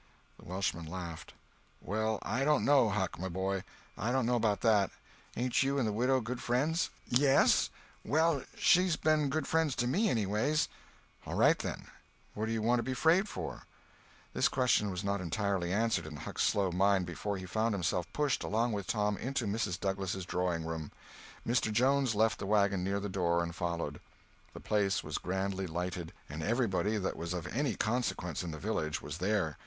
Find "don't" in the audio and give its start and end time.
2.43-2.65, 4.11-4.25